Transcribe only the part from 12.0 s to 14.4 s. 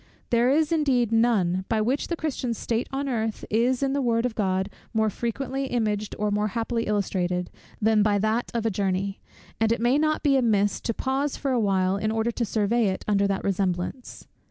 order to survey it under that resemblance.